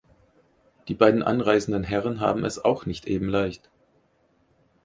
[0.87, 3.69] Die beiden anreisenden Herren haben es auch nicht eben leicht.